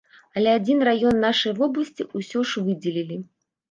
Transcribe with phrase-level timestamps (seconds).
[0.39, 3.25] Але адзін раён нашай вобласці ўсё ж выдзелілі.